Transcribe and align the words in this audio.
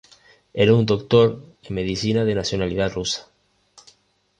Era 0.55 0.73
un 0.73 0.87
doctor 0.87 1.43
en 1.61 1.75
medicina 1.75 2.25
de 2.25 2.33
nacionalidad 2.33 2.91
rusa. 2.91 3.27